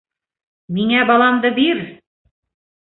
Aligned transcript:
-Миңә 0.77 1.03
баламды 1.11 1.53
бир! 1.61 1.87